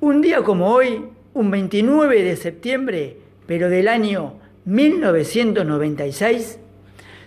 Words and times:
Un 0.00 0.22
día 0.22 0.42
como 0.42 0.68
hoy, 0.72 1.04
un 1.34 1.50
29 1.50 2.22
de 2.22 2.36
septiembre, 2.36 3.18
pero 3.46 3.68
del 3.68 3.88
año 3.88 4.34
1996, 4.64 6.58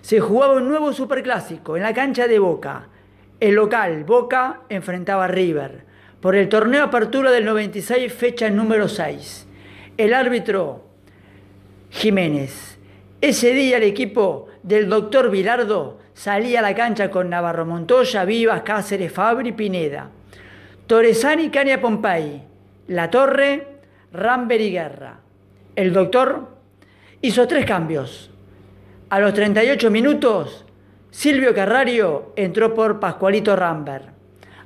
se 0.01 0.19
jugaba 0.19 0.55
un 0.55 0.67
nuevo 0.67 0.91
superclásico 0.91 1.77
en 1.77 1.83
la 1.83 1.93
cancha 1.93 2.27
de 2.27 2.39
Boca. 2.39 2.89
El 3.39 3.55
local 3.55 4.03
Boca 4.03 4.61
enfrentaba 4.69 5.25
a 5.25 5.27
River 5.27 5.85
por 6.21 6.35
el 6.35 6.49
torneo 6.49 6.83
Apertura 6.83 7.31
del 7.31 7.45
96, 7.45 8.11
fecha 8.11 8.49
número 8.49 8.87
6. 8.87 9.47
El 9.97 10.13
árbitro 10.13 10.83
Jiménez. 11.91 12.77
Ese 13.21 13.53
día 13.53 13.77
el 13.77 13.83
equipo 13.83 14.47
del 14.63 14.89
doctor 14.89 15.29
Vilardo 15.29 15.99
salía 16.21 16.59
a 16.59 16.61
la 16.61 16.75
cancha 16.75 17.09
con 17.09 17.31
Navarro 17.31 17.65
Montoya, 17.65 18.25
Vivas, 18.25 18.61
Cáceres, 18.61 19.11
Fabri, 19.11 19.53
Pineda. 19.53 20.11
Torresani, 20.85 21.49
Cania 21.49 21.81
Pompey, 21.81 22.43
La 22.89 23.09
Torre, 23.09 23.79
Ramber 24.13 24.61
y 24.61 24.71
Guerra. 24.71 25.17
El 25.75 25.91
doctor 25.91 26.49
hizo 27.21 27.47
tres 27.47 27.65
cambios. 27.65 28.29
A 29.09 29.19
los 29.19 29.33
38 29.33 29.89
minutos, 29.89 30.63
Silvio 31.09 31.55
Carrario 31.55 32.33
entró 32.35 32.75
por 32.75 32.99
Pascualito 32.99 33.55
Ramber. 33.55 34.03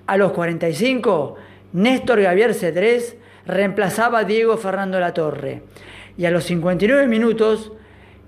A 0.08 0.18
los 0.18 0.34
45, 0.34 1.38
Néstor 1.72 2.22
Gavier 2.22 2.54
Cedrés 2.54 3.16
reemplazaba 3.46 4.20
a 4.20 4.24
Diego 4.26 4.58
Fernando 4.58 5.00
Latorre. 5.00 5.64
Y 6.18 6.26
a 6.26 6.32
los 6.32 6.44
59 6.44 7.08
minutos 7.08 7.72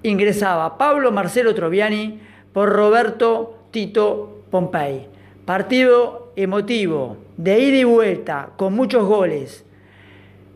ingresaba 0.01 0.77
Pablo 0.77 1.11
Marcelo 1.11 1.53
Troviani 1.53 2.21
por 2.57 2.69
Roberto 2.69 3.67
Tito 3.69 4.41
Pompey. 4.49 5.05
Partido 5.45 6.31
emotivo, 6.35 7.17
de 7.37 7.59
ida 7.59 7.77
y 7.77 7.83
vuelta, 7.83 8.49
con 8.57 8.73
muchos 8.73 9.05
goles. 9.05 9.63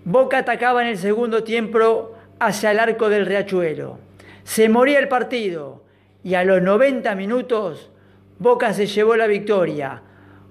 Boca 0.04 0.40
atacaba 0.40 0.82
en 0.82 0.88
el 0.88 0.98
segundo 0.98 1.44
tiempo 1.44 2.14
hacia 2.40 2.72
el 2.72 2.80
arco 2.80 3.08
del 3.08 3.28
Riachuelo. 3.28 4.00
Se 4.44 4.68
moría 4.68 4.98
el 4.98 5.10
partido 5.10 5.84
y 6.24 6.34
a 6.34 6.44
los 6.44 6.60
90 6.64 7.14
minutos 7.14 7.92
Boca 8.40 8.74
se 8.74 8.88
llevó 8.88 9.16
la 9.16 9.28
victoria 9.28 10.02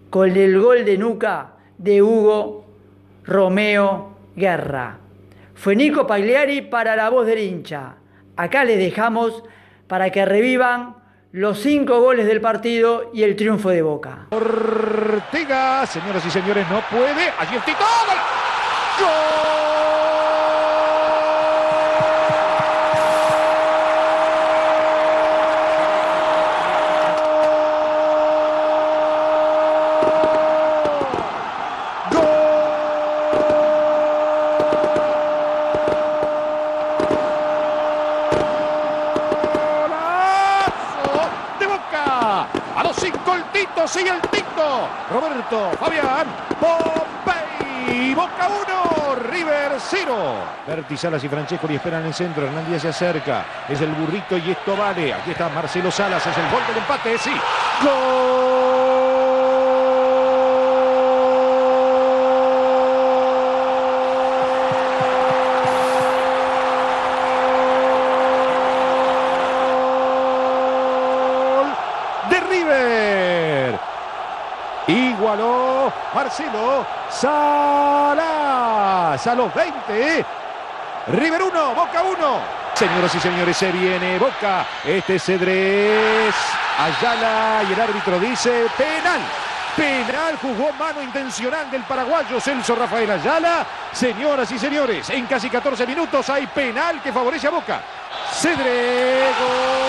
con 0.08 0.30
el 0.30 0.60
gol 0.60 0.84
de 0.84 0.98
nuca 0.98 1.54
de 1.78 2.00
Hugo 2.00 2.64
Romeo 3.24 4.10
Guerra. 4.36 4.98
Fue 5.56 5.74
Nico 5.74 6.06
Pagliari 6.06 6.62
para 6.62 6.94
la 6.94 7.10
voz 7.10 7.26
del 7.26 7.40
hincha. 7.40 7.96
Acá 8.36 8.62
les 8.62 8.78
dejamos 8.78 9.42
para 9.88 10.10
que 10.10 10.24
revivan 10.24 10.99
los 11.32 11.60
cinco 11.60 12.00
goles 12.00 12.26
del 12.26 12.40
partido 12.40 13.10
y 13.14 13.22
el 13.22 13.36
triunfo 13.36 13.70
de 13.70 13.82
Boca. 13.82 14.26
Ortega, 14.30 15.86
señoras 15.86 16.24
y 16.26 16.30
señores, 16.30 16.66
no 16.68 16.82
puede. 16.90 17.30
Allí 17.38 17.56
el 17.56 17.62
Tito. 17.62 17.84
¡Gol! 18.98 19.69
Sigue 43.86 44.10
el 44.10 44.20
Tito. 44.22 44.88
Roberto, 45.10 45.70
Fabián, 45.78 46.26
Pompey. 46.60 48.14
Boca 48.14 48.48
1, 48.48 49.14
River 49.30 49.72
0. 49.78 50.34
Berti 50.66 50.96
Salas 50.96 51.24
y 51.24 51.28
Francesco 51.28 51.66
y 51.70 51.76
esperan 51.76 52.04
el 52.04 52.14
centro. 52.14 52.46
Hernández 52.46 52.82
se 52.82 52.88
acerca. 52.88 53.44
Es 53.68 53.80
el 53.80 53.92
burrito 53.92 54.36
y 54.36 54.50
esto 54.50 54.76
vale. 54.76 55.14
Aquí 55.14 55.30
está 55.30 55.48
Marcelo 55.48 55.90
Salas. 55.90 56.26
Es 56.26 56.36
el 56.36 56.50
gol 56.50 56.62
del 56.68 56.78
empate. 56.78 57.18
Sí. 57.18 57.32
Gol. 57.82 59.29
Marcelo 76.12 76.84
Salas 77.08 78.16
a 79.26 79.34
los 79.36 79.54
20. 79.54 80.24
River 81.08 81.42
1, 81.42 81.74
Boca 81.74 82.02
1. 82.02 82.16
Señoras 82.74 83.14
y 83.14 83.20
señores, 83.20 83.56
se 83.56 83.70
viene 83.70 84.18
Boca. 84.18 84.66
Este 84.84 85.14
es 85.16 85.24
Cedrés. 85.24 86.34
Ayala 86.78 87.62
y 87.68 87.72
el 87.72 87.80
árbitro 87.80 88.18
dice 88.18 88.66
penal. 88.76 89.20
Penal 89.76 90.36
jugó 90.42 90.72
mano 90.72 91.00
intencional 91.00 91.70
del 91.70 91.82
paraguayo 91.84 92.40
Celso 92.40 92.74
Rafael 92.74 93.10
Ayala. 93.10 93.64
Señoras 93.92 94.50
y 94.50 94.58
señores, 94.58 95.10
en 95.10 95.26
casi 95.26 95.48
14 95.48 95.86
minutos 95.86 96.28
hay 96.28 96.48
penal 96.48 97.00
que 97.00 97.12
favorece 97.12 97.46
a 97.46 97.50
Boca. 97.50 97.80
Cedrés. 98.32 99.79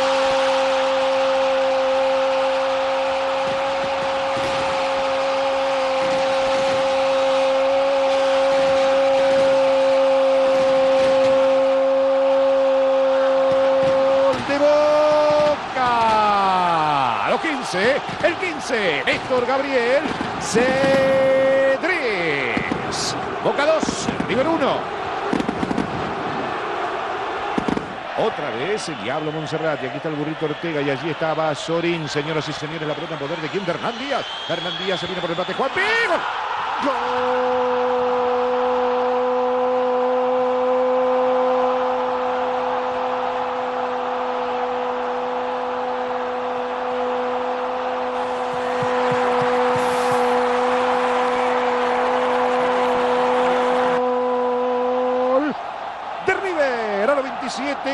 El 17.74 18.36
15, 18.36 19.04
Héctor 19.06 19.46
Gabriel 19.46 20.04
Cedrés. 20.42 20.66
Boca 23.46 23.66
2, 23.66 24.08
River 24.28 24.48
1. 24.48 25.02
Otra 28.18 28.50
vez 28.52 28.90
el 28.90 29.02
Diablo 29.04 29.32
Monserrat. 29.32 29.82
Y 29.84 29.88
aquí 29.88 29.98
está 29.98 30.10
el 30.10 30.16
burrito 30.16 30.46
Ortega. 30.46 30.82
Y 30.82 30.90
allí 30.90 31.12
estaba 31.12 31.56
Sorín. 31.56 32.10
Señoras 32.10 32.48
y 32.50 32.54
señores, 32.54 32.86
la 32.88 32.94
pelota 32.94 33.14
en 33.14 33.20
poder 33.20 33.40
de 33.40 33.48
quién? 33.48 33.66
De 33.66 33.72
Hernán 33.72 33.98
Díaz. 33.98 34.26
Hernán 34.50 34.78
Díaz 34.78 35.00
se 35.00 35.06
viene 35.06 35.22
por 35.22 35.32
el 35.32 35.38
empate. 35.38 35.54
Juan 35.54 35.72
Gol. 36.84 37.81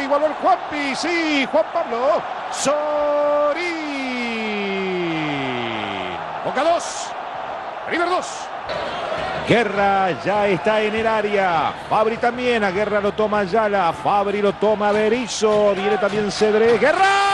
Igualó 0.04 0.28
el 0.28 0.34
Juanpi, 0.34 0.96
sí, 0.96 1.48
Juan 1.52 1.66
Pablo 1.74 2.22
Sorín. 2.52 2.78
Boca 6.46 6.64
2, 6.64 7.08
River 7.90 8.10
2. 8.10 8.48
Guerra 9.48 10.12
ya 10.26 10.46
está 10.48 10.82
en 10.82 10.94
el 10.96 11.08
área. 11.08 11.74
Fabri 11.90 12.18
también. 12.18 12.66
A 12.66 12.72
Guerra 12.72 13.00
lo 13.00 13.14
toma 13.14 13.46
Yala. 13.46 13.94
Fabri 13.94 14.42
lo 14.42 14.52
toma 14.54 14.92
Berizzo. 14.92 15.74
Viene 15.74 15.98
también 15.98 16.30
Cedré. 16.30 16.78
Guerra. 16.78 17.27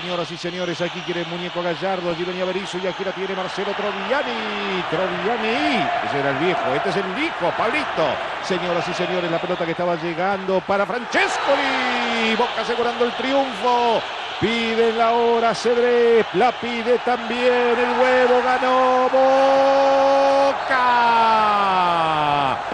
Señoras 0.00 0.30
y 0.30 0.36
señores. 0.36 0.80
Aquí 0.82 1.00
quiere 1.00 1.24
muñeco 1.24 1.62
Gallardo. 1.62 2.10
Allí 2.10 2.22
venía 2.24 2.44
Berizzo 2.44 2.78
y 2.78 2.86
aquí 2.86 3.02
la 3.02 3.12
tiene 3.12 3.34
Marcelo 3.34 3.72
Troviani. 3.72 4.82
Troviani. 4.90 5.84
Ese 6.06 6.18
era 6.20 6.30
el 6.30 6.36
viejo. 6.36 6.74
Este 6.74 6.90
es 6.90 6.96
el 6.96 7.24
hijo, 7.24 7.50
Pablito. 7.56 8.06
Señoras 8.42 8.86
y 8.88 8.94
señores, 8.94 9.30
la 9.30 9.40
pelota 9.40 9.64
que 9.64 9.70
estaba 9.70 9.96
llegando 9.96 10.60
para 10.60 10.84
Francescoli. 10.84 12.36
Boca 12.36 12.60
asegurando 12.60 13.06
el 13.06 13.12
triunfo. 13.12 14.02
Pide 14.40 14.92
la 14.92 15.12
hora 15.12 15.54
Cedré, 15.54 16.26
la 16.34 16.52
pide 16.52 16.98
también 16.98 17.78
el 17.78 17.98
huevo, 17.98 18.42
ganó 18.44 19.08
Boca. 19.08 20.76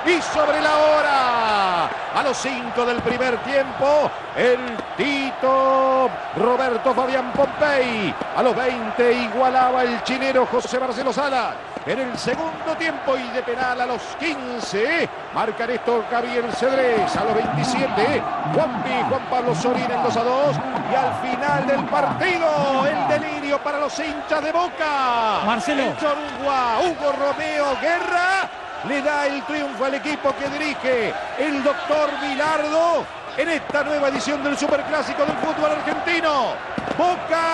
Y 0.04 0.20
sobre 0.20 0.60
la 0.60 0.76
hora, 0.76 1.84
a 2.16 2.22
los 2.24 2.36
cinco 2.36 2.84
del 2.84 3.00
primer 3.00 3.38
tiempo, 3.44 4.10
el 4.36 4.58
Tito 4.96 6.10
Roberto 6.36 6.92
Fabián 6.94 7.32
Pompey. 7.32 8.12
A 8.36 8.42
los 8.42 8.56
20 8.56 9.12
igualaba 9.12 9.84
el 9.84 10.02
chinero 10.02 10.44
José 10.46 10.80
Marcelo 10.80 11.12
Sala. 11.12 11.54
En 11.84 11.98
el 11.98 12.16
segundo 12.16 12.76
tiempo 12.78 13.16
y 13.16 13.28
de 13.30 13.42
penal 13.42 13.80
a 13.80 13.86
los 13.86 14.00
15, 14.20 15.08
marcan 15.34 15.68
esto 15.68 16.04
Gabriel 16.08 16.44
Cedrés. 16.52 17.16
A 17.16 17.24
los 17.24 17.34
27, 17.34 18.22
Juanpi, 18.54 18.90
Juan 19.08 19.22
Pablo 19.28 19.52
Sorín 19.52 19.90
en 19.90 20.00
2 20.00 20.16
a 20.16 20.22
2. 20.22 20.56
Y 20.92 20.94
al 20.94 21.30
final 21.30 21.66
del 21.66 21.84
partido, 21.86 22.86
el 22.86 23.20
delirio 23.20 23.58
para 23.64 23.80
los 23.80 23.98
hinchas 23.98 24.44
de 24.44 24.52
Boca. 24.52 25.40
Marcelo. 25.44 25.82
Chorugua, 25.98 26.78
Hugo 26.84 27.12
Romeo 27.18 27.76
Guerra 27.80 28.48
le 28.88 29.02
da 29.02 29.26
el 29.26 29.42
triunfo 29.42 29.84
al 29.84 29.94
equipo 29.94 30.32
que 30.36 30.48
dirige 30.50 31.12
el 31.38 31.64
doctor 31.64 32.10
Milardo 32.20 33.04
en 33.36 33.48
esta 33.48 33.82
nueva 33.82 34.08
edición 34.08 34.42
del 34.44 34.56
Superclásico 34.56 35.24
del 35.24 35.36
fútbol 35.38 35.72
argentino. 35.72 36.54
Boca 36.96 37.12
3, 37.16 37.32
River 37.32 37.40
2. 37.40 37.51